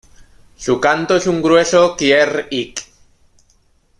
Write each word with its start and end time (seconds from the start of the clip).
Su 0.55 0.79
canto 0.81 1.15
es 1.17 1.27
un 1.27 1.43
grueso 1.43 1.95
"kieerr-ik". 1.95 2.79